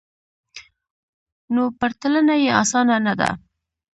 [1.53, 3.29] نو پرتلنه یې اسانه نه ده